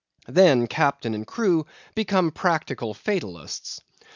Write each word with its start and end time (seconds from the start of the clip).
Then 0.27 0.65
Captain 0.65 1.13
and 1.13 1.27
crew 1.27 1.67
become 1.93 2.31
practical 2.31 2.95
fatalists. 2.95 3.81